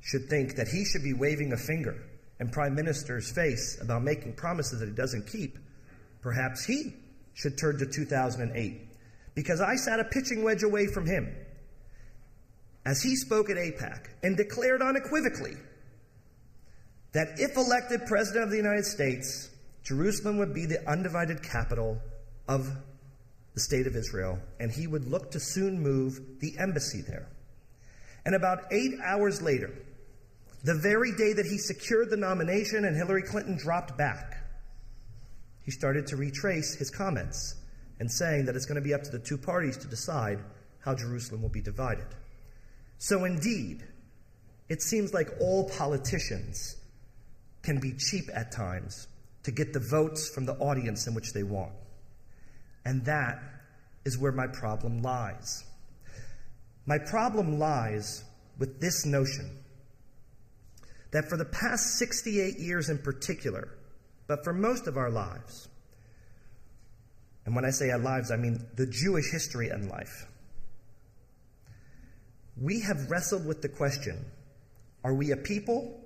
should 0.00 0.28
think 0.28 0.56
that 0.56 0.68
he 0.68 0.84
should 0.84 1.02
be 1.02 1.12
waving 1.12 1.52
a 1.52 1.56
finger 1.56 2.02
in 2.40 2.48
Prime 2.48 2.74
Minister's 2.74 3.30
face 3.30 3.78
about 3.80 4.02
making 4.02 4.34
promises 4.34 4.80
that 4.80 4.88
he 4.88 4.94
doesn't 4.94 5.28
keep, 5.28 5.58
perhaps 6.20 6.64
he 6.64 6.94
should 7.34 7.58
turn 7.58 7.78
to 7.78 7.86
2008. 7.86 8.88
Because 9.34 9.60
I 9.60 9.76
sat 9.76 10.00
a 10.00 10.04
pitching 10.04 10.42
wedge 10.42 10.62
away 10.62 10.86
from 10.86 11.06
him 11.06 11.34
as 12.84 13.02
he 13.02 13.16
spoke 13.16 13.50
at 13.50 13.56
AIPAC 13.56 14.06
and 14.22 14.36
declared 14.36 14.82
unequivocally 14.82 15.54
that 17.12 17.38
if 17.38 17.56
elected 17.56 18.06
President 18.06 18.44
of 18.44 18.50
the 18.50 18.56
United 18.56 18.84
States, 18.84 19.50
Jerusalem 19.82 20.38
would 20.38 20.54
be 20.54 20.66
the 20.66 20.88
undivided 20.88 21.42
capital 21.42 22.00
of 22.48 22.70
the 23.54 23.60
state 23.60 23.86
of 23.86 23.96
Israel, 23.96 24.38
and 24.58 24.70
he 24.70 24.86
would 24.86 25.06
look 25.08 25.32
to 25.32 25.40
soon 25.40 25.80
move 25.80 26.20
the 26.40 26.56
embassy 26.58 27.02
there. 27.02 27.28
And 28.24 28.34
about 28.34 28.72
eight 28.72 28.92
hours 29.02 29.42
later, 29.42 29.74
the 30.62 30.74
very 30.74 31.12
day 31.12 31.32
that 31.32 31.46
he 31.46 31.58
secured 31.58 32.10
the 32.10 32.16
nomination 32.16 32.84
and 32.84 32.96
Hillary 32.96 33.22
Clinton 33.22 33.56
dropped 33.56 33.96
back, 33.96 34.36
he 35.64 35.70
started 35.70 36.06
to 36.08 36.16
retrace 36.16 36.74
his 36.74 36.90
comments 36.90 37.54
and 37.98 38.10
saying 38.10 38.46
that 38.46 38.56
it's 38.56 38.66
going 38.66 38.76
to 38.76 38.86
be 38.86 38.94
up 38.94 39.02
to 39.02 39.10
the 39.10 39.18
two 39.18 39.38
parties 39.38 39.76
to 39.78 39.86
decide 39.86 40.40
how 40.80 40.94
Jerusalem 40.94 41.42
will 41.42 41.50
be 41.50 41.60
divided. 41.60 42.06
So, 42.98 43.24
indeed, 43.24 43.84
it 44.68 44.82
seems 44.82 45.12
like 45.12 45.28
all 45.40 45.68
politicians 45.68 46.76
can 47.62 47.78
be 47.78 47.92
cheap 47.92 48.24
at 48.34 48.52
times 48.52 49.06
to 49.42 49.50
get 49.50 49.72
the 49.72 49.80
votes 49.80 50.28
from 50.28 50.46
the 50.46 50.54
audience 50.54 51.06
in 51.06 51.14
which 51.14 51.32
they 51.32 51.42
want. 51.42 51.72
And 52.84 53.04
that 53.04 53.42
is 54.04 54.18
where 54.18 54.32
my 54.32 54.46
problem 54.46 55.02
lies. 55.02 55.64
My 56.86 56.98
problem 56.98 57.58
lies 57.58 58.24
with 58.58 58.80
this 58.80 59.04
notion 59.04 59.58
that 61.10 61.28
for 61.28 61.36
the 61.36 61.44
past 61.44 61.98
68 61.98 62.58
years 62.58 62.88
in 62.88 62.98
particular, 62.98 63.76
but 64.30 64.44
for 64.44 64.52
most 64.52 64.86
of 64.86 64.96
our 64.96 65.10
lives, 65.10 65.68
and 67.44 67.56
when 67.56 67.64
I 67.64 67.70
say 67.70 67.90
our 67.90 67.98
lives, 67.98 68.30
I 68.30 68.36
mean 68.36 68.64
the 68.76 68.86
Jewish 68.86 69.28
history 69.28 69.70
and 69.70 69.90
life, 69.90 70.28
we 72.56 72.78
have 72.82 73.10
wrestled 73.10 73.44
with 73.44 73.60
the 73.60 73.68
question 73.68 74.24
are 75.02 75.14
we 75.14 75.32
a 75.32 75.36
people 75.36 76.00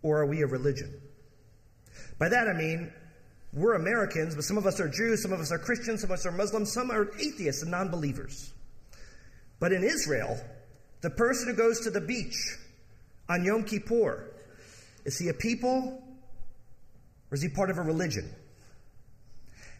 or 0.00 0.22
are 0.22 0.26
we 0.26 0.40
a 0.40 0.46
religion? 0.46 0.90
By 2.18 2.30
that 2.30 2.48
I 2.48 2.54
mean, 2.54 2.90
we're 3.52 3.74
Americans, 3.74 4.34
but 4.34 4.44
some 4.44 4.56
of 4.56 4.64
us 4.64 4.80
are 4.80 4.88
Jews, 4.88 5.20
some 5.20 5.34
of 5.34 5.40
us 5.40 5.52
are 5.52 5.58
Christians, 5.58 6.00
some 6.00 6.10
of 6.10 6.14
us 6.14 6.24
are 6.24 6.32
Muslims, 6.32 6.72
some 6.72 6.90
are 6.90 7.10
atheists 7.18 7.60
and 7.60 7.70
non 7.70 7.90
believers. 7.90 8.54
But 9.60 9.74
in 9.74 9.84
Israel, 9.84 10.40
the 11.02 11.10
person 11.10 11.48
who 11.48 11.56
goes 11.56 11.80
to 11.80 11.90
the 11.90 12.00
beach 12.00 12.56
on 13.28 13.44
Yom 13.44 13.64
Kippur, 13.64 14.32
is 15.04 15.18
he 15.18 15.28
a 15.28 15.34
people 15.34 16.02
or 17.30 17.34
is 17.34 17.42
he 17.42 17.48
part 17.48 17.70
of 17.70 17.78
a 17.78 17.82
religion? 17.82 18.30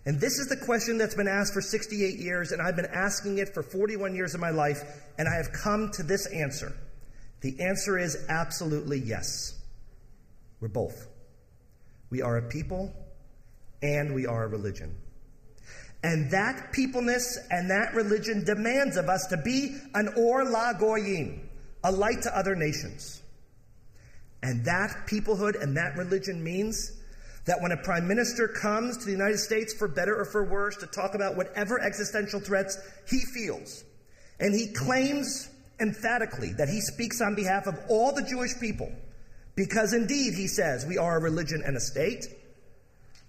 And 0.04 0.20
this 0.20 0.38
is 0.38 0.48
the 0.48 0.56
question 0.56 0.98
that's 0.98 1.16
been 1.16 1.28
asked 1.28 1.52
for 1.52 1.60
68 1.60 2.18
years, 2.18 2.52
and 2.52 2.62
I've 2.62 2.76
been 2.76 2.86
asking 2.86 3.38
it 3.38 3.52
for 3.52 3.62
41 3.62 4.14
years 4.14 4.34
of 4.34 4.40
my 4.40 4.50
life, 4.50 4.82
and 5.18 5.28
I 5.28 5.34
have 5.36 5.52
come 5.52 5.90
to 5.94 6.04
this 6.04 6.26
answer. 6.26 6.76
The 7.40 7.60
answer 7.60 7.98
is 7.98 8.24
absolutely 8.28 9.00
yes. 9.00 9.60
We're 10.60 10.68
both. 10.68 11.08
We 12.10 12.22
are 12.22 12.36
a 12.38 12.42
people 12.42 12.92
and 13.82 14.14
we 14.14 14.26
are 14.26 14.44
a 14.44 14.48
religion. 14.48 14.96
And 16.02 16.30
that 16.30 16.72
peopleness 16.72 17.38
and 17.50 17.70
that 17.70 17.94
religion 17.94 18.44
demands 18.44 18.96
of 18.96 19.08
us 19.08 19.26
to 19.30 19.36
be 19.36 19.76
an 19.94 20.08
or 20.16 20.44
la 20.44 20.72
goyim, 20.72 21.48
a 21.82 21.90
light 21.90 22.22
to 22.22 22.36
other 22.36 22.54
nations. 22.54 23.22
And 24.42 24.64
that 24.66 25.06
peoplehood 25.08 25.60
and 25.60 25.76
that 25.76 25.96
religion 25.96 26.42
means 26.42 26.92
that 27.46 27.60
when 27.62 27.72
a 27.72 27.76
prime 27.78 28.06
minister 28.06 28.48
comes 28.48 28.98
to 28.98 29.06
the 29.06 29.12
United 29.12 29.38
States 29.38 29.72
for 29.72 29.88
better 29.88 30.20
or 30.20 30.24
for 30.24 30.44
worse 30.44 30.76
to 30.76 30.86
talk 30.86 31.14
about 31.14 31.36
whatever 31.36 31.80
existential 31.80 32.40
threats 32.40 32.78
he 33.08 33.20
feels, 33.20 33.84
and 34.38 34.54
he 34.54 34.72
claims 34.72 35.48
emphatically 35.80 36.52
that 36.54 36.68
he 36.68 36.80
speaks 36.80 37.20
on 37.20 37.34
behalf 37.34 37.66
of 37.66 37.78
all 37.88 38.12
the 38.12 38.22
Jewish 38.22 38.58
people, 38.60 38.92
because 39.54 39.94
indeed, 39.94 40.34
he 40.34 40.48
says, 40.48 40.84
we 40.86 40.98
are 40.98 41.16
a 41.16 41.20
religion 41.20 41.62
and 41.64 41.76
a 41.76 41.80
state, 41.80 42.26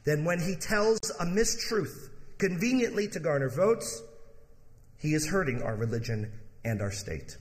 then 0.04 0.26
when 0.26 0.40
he 0.40 0.56
tells 0.56 1.00
a 1.20 1.26
mistruth 1.26 2.10
conveniently 2.38 3.08
to 3.10 3.20
garner 3.20 3.50
votes, 3.50 4.02
he 4.98 5.14
is 5.14 5.28
hurting 5.28 5.62
our 5.62 5.76
religion 5.76 6.32
and 6.66 6.82
our 6.82 6.92
state. 6.92 7.38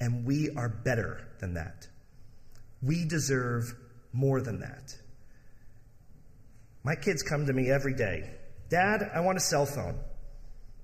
And 0.00 0.24
we 0.24 0.50
are 0.56 0.68
better 0.68 1.26
than 1.40 1.54
that. 1.54 1.88
We 2.82 3.04
deserve 3.04 3.74
more 4.12 4.40
than 4.40 4.60
that. 4.60 4.94
My 6.88 6.96
kids 6.96 7.22
come 7.22 7.44
to 7.44 7.52
me 7.52 7.70
every 7.70 7.92
day 7.92 8.30
Dad, 8.70 9.10
I 9.14 9.20
want 9.20 9.36
a 9.36 9.42
cell 9.42 9.66
phone. 9.66 9.98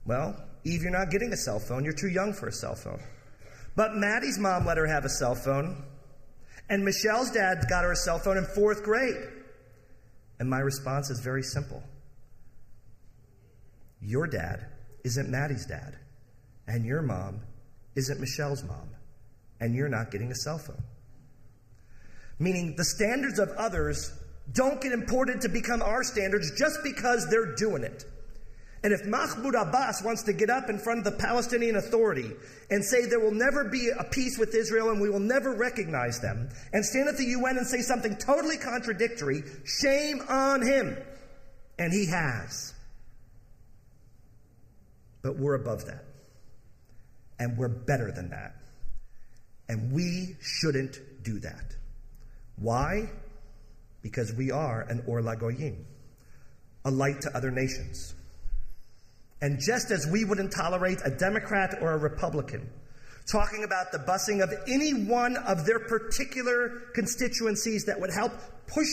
Well, 0.05 0.37
Eve, 0.63 0.83
you're 0.83 0.91
not 0.91 1.11
getting 1.11 1.33
a 1.33 1.37
cell 1.37 1.59
phone. 1.59 1.83
You're 1.83 1.95
too 1.95 2.11
young 2.11 2.35
for 2.35 2.47
a 2.47 2.53
cell 2.53 2.75
phone. 2.75 3.01
But 3.75 3.95
Maddie's 3.95 4.39
mom 4.39 4.67
let 4.67 4.77
her 4.77 4.87
have 4.87 5.07
a 5.07 5.09
cell 5.09 5.35
phone. 5.35 5.83
And 6.69 6.85
Michelle's 6.85 7.31
dad 7.31 7.65
got 7.71 7.85
her 7.85 7.93
a 7.93 7.97
cell 7.97 8.19
phone 8.19 8.37
in 8.37 8.45
fourth 8.45 8.83
grade. 8.83 9.17
And 10.39 10.51
my 10.51 10.59
response 10.59 11.09
is 11.09 11.21
very 11.21 11.43
simple 11.43 11.83
Your 14.03 14.27
dad 14.27 14.67
isn't 15.05 15.31
Maddie's 15.31 15.65
dad, 15.65 15.97
and 16.67 16.85
your 16.85 17.01
mom 17.01 17.41
isn't 17.97 18.21
Michelle's 18.21 18.63
mom, 18.63 18.91
and 19.59 19.75
you're 19.75 19.89
not 19.89 20.11
getting 20.11 20.31
a 20.31 20.35
cell 20.35 20.59
phone. 20.59 20.85
Meaning, 22.39 22.75
the 22.77 22.85
standards 22.85 23.39
of 23.39 23.49
others 23.57 24.13
don't 24.53 24.81
get 24.81 24.93
imported 24.93 25.41
to 25.43 25.49
become 25.49 25.83
our 25.83 26.05
standards 26.05 26.53
just 26.57 26.79
because 26.83 27.29
they're 27.31 27.55
doing 27.55 27.83
it. 27.83 28.05
And 28.85 28.93
if 28.93 29.07
Mahmoud 29.07 29.55
Abbas 29.55 30.03
wants 30.05 30.25
to 30.25 30.35
get 30.35 30.51
up 30.51 30.69
in 30.69 30.79
front 30.79 30.99
of 30.99 31.05
the 31.05 31.19
Palestinian 31.19 31.77
Authority 31.77 32.31
and 32.69 32.85
say 32.85 33.07
there 33.07 33.19
will 33.19 33.33
never 33.33 33.65
be 33.65 33.89
a 33.99 34.05
peace 34.05 34.37
with 34.39 34.55
Israel 34.55 34.91
and 34.91 35.01
we 35.01 35.09
will 35.09 35.21
never 35.21 35.55
recognize 35.55 36.21
them, 36.21 36.51
and 36.75 36.85
stand 36.85 37.09
at 37.09 37.17
the 37.17 37.25
UN 37.25 37.57
and 37.57 37.67
say 37.67 37.81
something 37.81 38.15
totally 38.17 38.59
contradictory, 38.59 39.43
shame 39.65 40.21
on 40.29 40.61
him. 40.61 40.99
And 41.79 41.95
he 41.95 42.07
has. 42.07 42.75
But 45.23 45.39
we're 45.39 45.55
above 45.55 45.87
that. 45.87 46.05
And 47.39 47.57
we're 47.57 47.69
better 47.69 48.13
than 48.13 48.29
that. 48.29 48.55
And 49.67 49.93
we 49.93 50.37
shouldn't 50.43 51.01
do 51.23 51.41
that. 51.41 51.75
Why? 52.57 53.11
Because 54.05 54.35
we 54.35 54.51
are 54.51 54.83
an 54.83 55.03
Or 55.07 55.23
LaGoyim, 55.23 55.77
a 56.85 56.91
light 56.91 57.23
to 57.23 57.35
other 57.35 57.51
nations. 57.51 58.15
And 59.41 59.59
just 59.59 59.91
as 59.91 60.07
we 60.07 60.25
wouldn't 60.25 60.53
tolerate 60.53 60.99
a 61.05 61.11
Democrat 61.11 61.79
or 61.81 61.93
a 61.93 61.99
Republican 61.99 62.71
talking 63.27 63.65
about 63.65 63.91
the 63.91 63.99
busing 63.99 64.43
of 64.43 64.53
any 64.69 64.93
one 64.93 65.39
of 65.39 65.65
their 65.65 65.79
particular 65.79 66.83
constituencies 66.95 67.87
that 67.87 67.99
would 67.99 68.13
help 68.13 68.33
push 68.67 68.89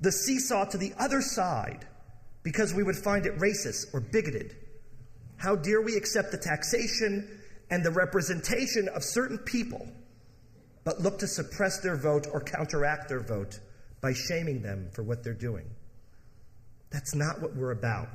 the 0.00 0.10
seesaw 0.10 0.64
to 0.64 0.78
the 0.78 0.92
other 0.98 1.20
side 1.20 1.86
because 2.42 2.72
we 2.72 2.82
would 2.82 2.96
find 2.96 3.26
it 3.26 3.36
racist 3.36 3.92
or 3.92 4.00
bigoted, 4.00 4.56
how 5.36 5.54
dare 5.54 5.82
we 5.82 5.94
accept 5.96 6.30
the 6.30 6.38
taxation 6.38 7.28
and 7.70 7.84
the 7.84 7.90
representation 7.90 8.88
of 8.88 9.04
certain 9.04 9.36
people, 9.36 9.86
but 10.84 11.02
look 11.02 11.18
to 11.18 11.26
suppress 11.26 11.80
their 11.80 11.96
vote 11.96 12.26
or 12.32 12.40
counteract 12.40 13.10
their 13.10 13.20
vote 13.20 13.60
by 14.00 14.12
shaming 14.12 14.62
them 14.62 14.88
for 14.92 15.02
what 15.02 15.22
they're 15.22 15.34
doing? 15.34 15.68
That's 16.90 17.14
not 17.14 17.40
what 17.42 17.54
we're 17.54 17.72
about. 17.72 18.08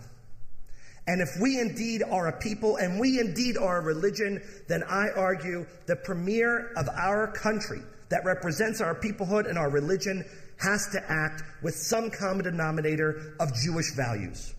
And 1.05 1.21
if 1.21 1.29
we 1.41 1.59
indeed 1.59 2.01
are 2.01 2.27
a 2.27 2.39
people 2.39 2.77
and 2.77 2.99
we 2.99 3.19
indeed 3.19 3.57
are 3.57 3.79
a 3.79 3.81
religion, 3.81 4.41
then 4.67 4.83
I 4.83 5.09
argue 5.09 5.65
the 5.85 5.97
premier 5.97 6.71
of 6.77 6.87
our 6.89 7.27
country 7.27 7.81
that 8.09 8.23
represents 8.23 8.79
our 8.79 8.95
peoplehood 8.95 9.49
and 9.49 9.57
our 9.57 9.69
religion 9.69 10.23
has 10.59 10.87
to 10.93 11.03
act 11.11 11.41
with 11.61 11.75
some 11.75 12.09
common 12.09 12.45
denominator 12.45 13.35
of 13.39 13.53
Jewish 13.55 13.93
values. 13.95 14.53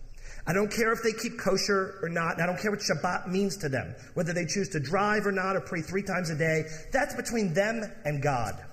I 0.47 0.53
don't 0.53 0.71
care 0.71 0.91
if 0.91 1.01
they 1.01 1.13
keep 1.13 1.39
kosher 1.39 1.97
or 2.03 2.09
not. 2.09 2.39
I 2.39 2.45
don't 2.45 2.59
care 2.59 2.69
what 2.69 2.81
Shabbat 2.81 3.27
means 3.27 3.57
to 3.57 3.69
them, 3.69 3.95
whether 4.13 4.31
they 4.31 4.45
choose 4.45 4.69
to 4.69 4.79
drive 4.79 5.25
or 5.25 5.31
not 5.31 5.55
or 5.55 5.61
pray 5.61 5.81
three 5.81 6.03
times 6.03 6.29
a 6.29 6.37
day. 6.37 6.65
That's 6.91 7.15
between 7.15 7.55
them 7.55 7.91
and 8.03 8.21
God. 8.21 8.63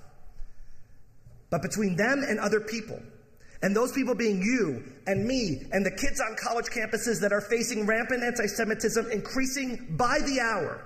But 1.52 1.60
between 1.60 1.96
them 1.96 2.24
and 2.26 2.40
other 2.40 2.60
people, 2.60 2.98
and 3.60 3.76
those 3.76 3.92
people 3.92 4.14
being 4.14 4.40
you 4.40 4.82
and 5.06 5.26
me 5.26 5.66
and 5.70 5.84
the 5.84 5.90
kids 5.90 6.18
on 6.18 6.34
college 6.42 6.64
campuses 6.74 7.20
that 7.20 7.30
are 7.30 7.42
facing 7.42 7.86
rampant 7.86 8.24
anti 8.24 8.46
Semitism 8.46 9.10
increasing 9.10 9.94
by 9.98 10.18
the 10.20 10.40
hour. 10.40 10.82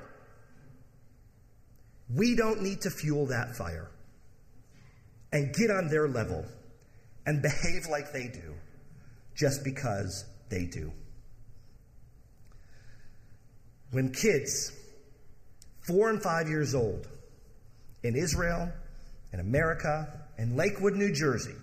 We 2.13 2.35
don't 2.35 2.63
need 2.63 2.81
to 2.81 2.91
fuel 2.91 3.27
that 3.27 3.55
fire 3.55 3.89
and 5.33 5.55
get 5.55 5.71
on 5.71 5.87
their 5.87 6.09
level 6.09 6.45
and 7.27 7.41
behave 7.41 7.87
like 7.89 8.13
they 8.13 8.27
do 8.27 8.53
just 9.37 9.63
because 9.63 10.25
they 10.49 10.67
do. 10.67 10.91
When 13.93 14.13
kids, 14.13 14.73
four 15.87 16.11
and 16.11 16.21
five 16.21 16.49
years 16.49 16.75
old, 16.75 17.07
in 18.03 18.17
Israel, 18.17 18.69
in 19.33 19.39
America, 19.39 20.26
in 20.39 20.57
Lakewood, 20.57 20.95
New 20.95 21.13
Jersey, 21.13 21.55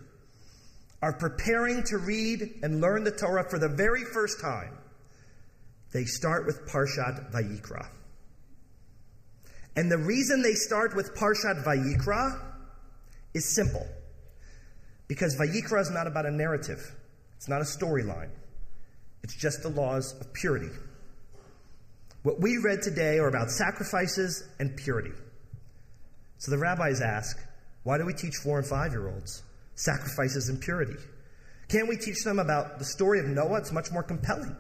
are 1.02 1.14
preparing 1.14 1.84
to 1.84 1.98
read 1.98 2.60
and 2.64 2.80
learn 2.82 3.04
the 3.04 3.12
Torah 3.12 3.48
for 3.50 3.60
the 3.60 3.70
very 3.70 4.04
first 4.06 4.40
time, 4.40 4.78
they 5.92 6.06
start 6.06 6.46
with 6.46 6.68
Parshat 6.68 7.32
Vayikra. 7.32 7.88
And 9.76 9.92
the 9.92 9.98
reason 9.98 10.42
they 10.42 10.54
start 10.54 10.96
with 10.96 11.16
Parshat 11.16 11.64
Vayikra 11.64 12.40
is 13.34 13.54
simple. 13.54 13.86
Because 15.08 15.36
Vayikra 15.36 15.82
is 15.82 15.92
not 15.92 16.08
about 16.08 16.26
a 16.26 16.32
narrative, 16.32 16.96
it's 17.36 17.50
not 17.50 17.62
a 17.62 17.66
storyline, 17.66 18.30
it's 19.24 19.36
just 19.36 19.62
the 19.62 19.70
laws 19.70 20.16
of 20.20 20.34
purity. 20.34 20.70
What 22.24 22.40
we 22.40 22.58
read 22.58 22.82
today 22.82 23.20
are 23.20 23.28
about 23.28 23.52
sacrifices 23.52 24.48
and 24.60 24.76
purity. 24.78 25.12
So 26.38 26.52
the 26.52 26.58
rabbis 26.58 27.02
ask, 27.02 27.38
why 27.84 27.98
do 27.98 28.06
we 28.06 28.13
teach 28.13 28.36
four 28.36 28.58
and 28.60 28.67
five 28.67 28.91
year 28.91 29.10
olds? 29.10 29.43
sacrifices 29.76 30.50
and 30.50 30.62
purity? 30.62 30.96
Can't 31.69 31.88
we 31.88 31.98
teach 31.98 32.24
them 32.24 32.39
about 32.39 32.80
the 32.80 32.86
story 32.86 33.19
of 33.19 33.26
Noah? 33.26 33.60
It's 33.60 33.72
much 33.72 33.91
more 33.91 34.04
compelling. 34.04 34.56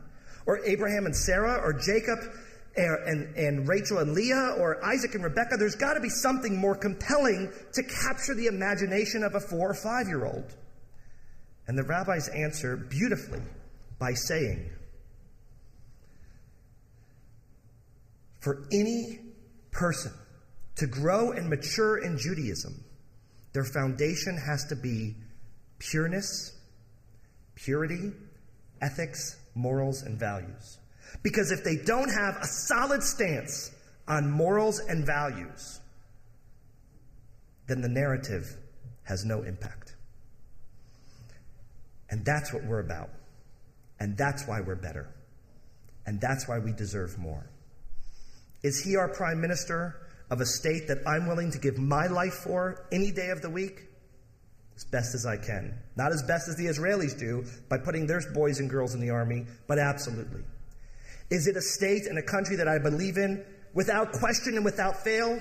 Or 0.45 0.59
Abraham 0.65 1.05
and 1.05 1.15
Sarah, 1.15 1.61
or 1.61 1.73
Jacob 1.73 2.19
and, 2.75 3.07
and, 3.07 3.35
and 3.35 3.67
Rachel 3.67 3.99
and 3.99 4.13
Leah, 4.13 4.55
or 4.57 4.83
Isaac 4.83 5.13
and 5.13 5.23
Rebecca. 5.23 5.57
There's 5.57 5.75
got 5.75 5.93
to 5.93 5.99
be 5.99 6.09
something 6.09 6.57
more 6.57 6.75
compelling 6.75 7.51
to 7.73 7.83
capture 7.83 8.33
the 8.33 8.47
imagination 8.47 9.23
of 9.23 9.35
a 9.35 9.39
four 9.39 9.69
or 9.69 9.75
five 9.75 10.07
year 10.07 10.25
old. 10.25 10.55
And 11.67 11.77
the 11.77 11.83
rabbis 11.83 12.29
answer 12.29 12.75
beautifully 12.75 13.41
by 13.99 14.13
saying, 14.13 14.69
For 18.39 18.67
any 18.73 19.19
person 19.71 20.11
to 20.75 20.87
grow 20.87 21.31
and 21.31 21.49
mature 21.49 21.99
in 21.99 22.17
Judaism, 22.17 22.82
their 23.53 23.63
foundation 23.63 24.37
has 24.37 24.65
to 24.65 24.75
be 24.75 25.15
pureness, 25.79 26.57
purity, 27.55 28.11
ethics, 28.81 29.37
morals, 29.55 30.01
and 30.01 30.19
values. 30.19 30.79
Because 31.21 31.51
if 31.51 31.63
they 31.63 31.77
don't 31.77 32.09
have 32.09 32.37
a 32.41 32.47
solid 32.47 33.03
stance 33.03 33.71
on 34.07 34.29
morals 34.29 34.79
and 34.79 35.05
values, 35.05 35.79
then 37.67 37.81
the 37.81 37.89
narrative 37.89 38.57
has 39.03 39.23
no 39.23 39.43
impact. 39.43 39.95
And 42.09 42.25
that's 42.25 42.53
what 42.53 42.63
we're 42.65 42.79
about. 42.79 43.09
And 43.99 44.17
that's 44.17 44.47
why 44.47 44.61
we're 44.61 44.75
better. 44.75 45.09
And 46.05 46.19
that's 46.19 46.47
why 46.47 46.59
we 46.59 46.73
deserve 46.73 47.17
more. 47.17 47.49
Is 48.63 48.83
he 48.83 48.95
our 48.95 49.09
prime 49.09 49.39
minister? 49.39 50.02
Of 50.33 50.41
a 50.41 50.45
state 50.47 50.87
that 50.87 50.97
I'm 51.05 51.27
willing 51.27 51.51
to 51.51 51.59
give 51.59 51.77
my 51.77 52.07
life 52.07 52.33
for 52.33 52.87
any 52.91 53.11
day 53.11 53.29
of 53.29 53.43
the 53.43 53.51
week 53.51 53.83
as 54.75 54.83
best 54.83 55.13
as 55.13 55.27
I 55.27 55.37
can. 55.37 55.77
Not 55.95 56.11
as 56.11 56.23
best 56.23 56.47
as 56.47 56.55
the 56.55 56.65
Israelis 56.65 57.17
do 57.19 57.45
by 57.69 57.77
putting 57.77 58.07
their 58.07 58.19
boys 58.33 58.59
and 58.59 58.67
girls 58.67 58.95
in 58.95 58.99
the 58.99 59.11
army, 59.11 59.45
but 59.67 59.77
absolutely. 59.77 60.41
Is 61.29 61.45
it 61.45 61.55
a 61.55 61.61
state 61.61 62.07
and 62.07 62.17
a 62.17 62.23
country 62.23 62.55
that 62.55 62.67
I 62.67 62.79
believe 62.79 63.17
in 63.17 63.45
without 63.75 64.11
question 64.13 64.55
and 64.55 64.65
without 64.65 65.03
fail? 65.03 65.39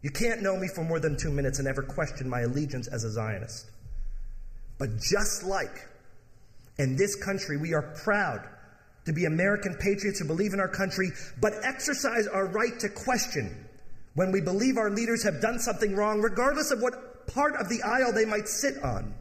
You 0.00 0.10
can't 0.10 0.40
know 0.40 0.56
me 0.56 0.68
for 0.74 0.82
more 0.82 1.00
than 1.00 1.18
two 1.18 1.30
minutes 1.30 1.58
and 1.58 1.68
ever 1.68 1.82
question 1.82 2.30
my 2.30 2.40
allegiance 2.40 2.88
as 2.88 3.04
a 3.04 3.10
Zionist. 3.10 3.70
But 4.78 4.88
just 4.96 5.44
like 5.44 5.86
in 6.78 6.96
this 6.96 7.14
country, 7.14 7.58
we 7.58 7.74
are 7.74 7.94
proud 8.02 8.48
to 9.06 9.12
be 9.12 9.24
American 9.24 9.74
patriots 9.74 10.18
who 10.18 10.26
believe 10.26 10.52
in 10.52 10.60
our 10.60 10.68
country, 10.68 11.10
but 11.40 11.52
exercise 11.62 12.26
our 12.26 12.46
right 12.46 12.78
to 12.80 12.88
question 12.88 13.66
when 14.14 14.32
we 14.32 14.40
believe 14.40 14.76
our 14.76 14.90
leaders 14.90 15.22
have 15.22 15.40
done 15.40 15.58
something 15.58 15.94
wrong, 15.94 16.20
regardless 16.20 16.70
of 16.70 16.80
what 16.80 17.26
part 17.26 17.54
of 17.56 17.68
the 17.68 17.82
aisle 17.82 18.12
they 18.12 18.24
might 18.24 18.48
sit 18.48 18.82
on. 18.82 19.14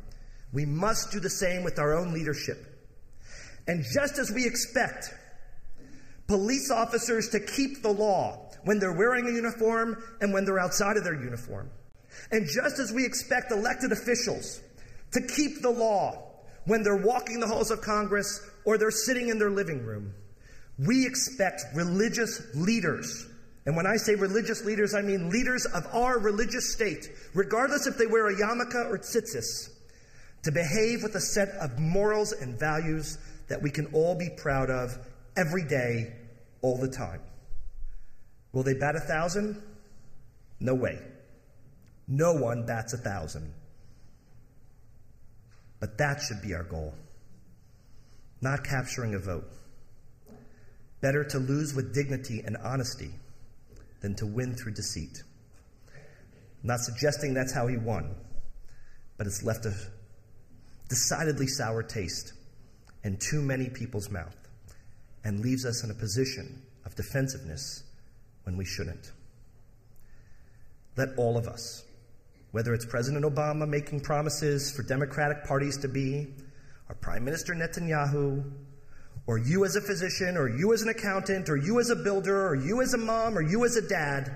We 0.51 0.65
must 0.65 1.11
do 1.11 1.19
the 1.19 1.29
same 1.29 1.63
with 1.63 1.79
our 1.79 1.97
own 1.97 2.13
leadership. 2.13 2.65
And 3.67 3.85
just 3.93 4.17
as 4.17 4.31
we 4.31 4.45
expect 4.45 5.13
police 6.27 6.71
officers 6.71 7.29
to 7.29 7.39
keep 7.39 7.81
the 7.83 7.91
law 7.91 8.49
when 8.63 8.79
they're 8.79 8.93
wearing 8.93 9.27
a 9.27 9.31
uniform 9.31 10.03
and 10.21 10.33
when 10.33 10.43
they're 10.43 10.59
outside 10.59 10.97
of 10.97 11.03
their 11.03 11.21
uniform, 11.21 11.69
and 12.31 12.47
just 12.47 12.79
as 12.79 12.91
we 12.91 13.05
expect 13.05 13.51
elected 13.51 13.91
officials 13.91 14.61
to 15.11 15.21
keep 15.21 15.61
the 15.61 15.69
law 15.69 16.25
when 16.65 16.83
they're 16.83 16.97
walking 16.97 17.39
the 17.39 17.47
halls 17.47 17.71
of 17.71 17.81
Congress 17.81 18.48
or 18.65 18.77
they're 18.77 18.91
sitting 18.91 19.29
in 19.29 19.39
their 19.39 19.51
living 19.51 19.85
room. 19.85 20.13
We 20.77 21.05
expect 21.05 21.63
religious 21.75 22.41
leaders. 22.55 23.27
And 23.65 23.75
when 23.75 23.85
I 23.85 23.97
say 23.97 24.15
religious 24.15 24.63
leaders, 24.63 24.93
I 24.93 25.01
mean 25.01 25.29
leaders 25.29 25.65
of 25.65 25.85
our 25.93 26.19
religious 26.19 26.73
state, 26.73 27.09
regardless 27.33 27.87
if 27.87 27.97
they 27.97 28.07
wear 28.07 28.27
a 28.27 28.35
yarmulke 28.35 28.89
or 28.89 28.97
tzitzis, 28.97 29.69
to 30.43 30.51
behave 30.51 31.03
with 31.03 31.15
a 31.15 31.21
set 31.21 31.49
of 31.59 31.77
morals 31.77 32.31
and 32.31 32.57
values 32.57 33.17
that 33.49 33.61
we 33.61 33.69
can 33.69 33.87
all 33.93 34.15
be 34.15 34.29
proud 34.37 34.69
of 34.69 34.97
every 35.35 35.63
day, 35.63 36.13
all 36.61 36.77
the 36.77 36.87
time. 36.87 37.19
Will 38.53 38.63
they 38.63 38.73
bat 38.73 38.95
a 38.95 38.99
thousand? 38.99 39.61
No 40.59 40.73
way. 40.73 40.99
No 42.07 42.33
one 42.33 42.65
bats 42.65 42.93
a 42.93 42.97
thousand. 42.97 43.53
But 45.79 45.97
that 45.97 46.21
should 46.21 46.41
be 46.41 46.53
our 46.53 46.63
goal, 46.63 46.93
not 48.41 48.63
capturing 48.63 49.15
a 49.15 49.19
vote. 49.19 49.51
Better 51.01 51.23
to 51.23 51.39
lose 51.39 51.73
with 51.73 51.93
dignity 51.93 52.41
and 52.45 52.57
honesty 52.57 53.11
than 54.01 54.15
to 54.15 54.25
win 54.25 54.55
through 54.55 54.73
deceit. 54.73 55.23
I'm 56.61 56.67
not 56.67 56.79
suggesting 56.79 57.33
that's 57.33 57.53
how 57.53 57.67
he 57.67 57.77
won, 57.77 58.15
but 59.17 59.27
it's 59.27 59.43
left 59.43 59.65
a 59.65 59.73
decidedly 60.89 61.47
sour 61.47 61.83
taste 61.83 62.33
in 63.03 63.17
too 63.17 63.41
many 63.41 63.69
people's 63.69 64.09
mouth 64.09 64.35
and 65.23 65.39
leaves 65.39 65.65
us 65.65 65.83
in 65.83 65.91
a 65.91 65.93
position 65.93 66.61
of 66.85 66.95
defensiveness 66.95 67.83
when 68.43 68.57
we 68.57 68.65
shouldn't. 68.65 69.11
Let 70.97 71.09
all 71.17 71.37
of 71.37 71.47
us, 71.47 71.83
whether 72.51 72.73
it's 72.73 72.85
President 72.85 73.23
Obama 73.23 73.67
making 73.67 74.01
promises 74.01 74.71
for 74.71 74.83
Democratic 74.83 75.45
parties 75.45 75.77
to 75.77 75.87
be, 75.87 76.33
or 76.89 76.95
Prime 76.95 77.23
Minister 77.23 77.53
Netanyahu, 77.53 78.43
or 79.27 79.37
you 79.37 79.63
as 79.63 79.75
a 79.75 79.81
physician, 79.81 80.35
or 80.35 80.49
you 80.49 80.73
as 80.73 80.81
an 80.81 80.89
accountant, 80.89 81.49
or 81.49 81.55
you 81.55 81.79
as 81.79 81.91
a 81.91 81.95
builder, 81.95 82.47
or 82.47 82.55
you 82.55 82.81
as 82.81 82.95
a 82.95 82.97
mom, 82.97 83.37
or 83.37 83.41
you 83.41 83.63
as 83.63 83.75
a 83.77 83.87
dad, 83.87 84.35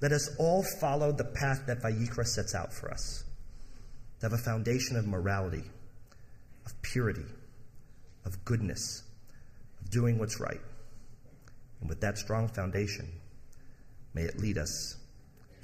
let 0.00 0.12
us 0.12 0.36
all 0.38 0.62
follow 0.62 1.12
the 1.12 1.24
path 1.24 1.62
that 1.66 1.80
Vayikra 1.80 2.26
sets 2.26 2.54
out 2.54 2.72
for 2.72 2.90
us. 2.90 3.24
To 4.20 4.26
have 4.26 4.34
a 4.34 4.42
foundation 4.42 4.96
of 4.96 5.06
morality, 5.06 5.64
of 6.66 6.82
purity, 6.82 7.24
of 8.26 8.44
goodness, 8.44 9.02
of 9.80 9.90
doing 9.90 10.18
what's 10.18 10.38
right. 10.40 10.60
And 11.80 11.88
with 11.88 12.02
that 12.02 12.18
strong 12.18 12.48
foundation, 12.48 13.08
may 14.12 14.22
it 14.22 14.38
lead 14.38 14.58
us 14.58 14.96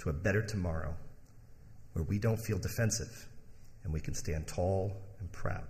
to 0.01 0.09
a 0.09 0.13
better 0.13 0.43
tomorrow 0.43 0.95
where 1.93 2.05
we 2.05 2.19
don't 2.19 2.39
feel 2.39 2.59
defensive 2.59 3.27
and 3.85 3.93
we 3.93 4.01
can 4.01 4.15
stand 4.15 4.47
tall 4.47 4.93
and 5.19 5.31
proud. 5.33 5.65